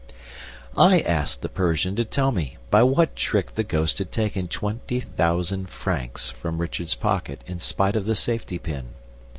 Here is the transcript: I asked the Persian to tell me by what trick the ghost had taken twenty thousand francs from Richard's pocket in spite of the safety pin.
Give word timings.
I 0.79 1.01
asked 1.01 1.43
the 1.43 1.47
Persian 1.47 1.95
to 1.97 2.03
tell 2.03 2.31
me 2.31 2.57
by 2.71 2.81
what 2.81 3.15
trick 3.15 3.53
the 3.53 3.63
ghost 3.63 3.99
had 3.99 4.11
taken 4.11 4.47
twenty 4.47 4.99
thousand 4.99 5.69
francs 5.69 6.31
from 6.31 6.57
Richard's 6.57 6.95
pocket 6.95 7.43
in 7.45 7.59
spite 7.59 7.95
of 7.95 8.05
the 8.07 8.15
safety 8.15 8.57
pin. 8.57 8.95